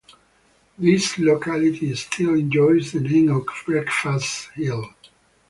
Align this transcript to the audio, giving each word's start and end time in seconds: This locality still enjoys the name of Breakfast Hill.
This 0.79 1.19
locality 1.19 1.93
still 1.93 2.33
enjoys 2.33 2.91
the 2.91 3.01
name 3.01 3.29
of 3.29 3.45
Breakfast 3.67 4.49
Hill. 4.55 4.89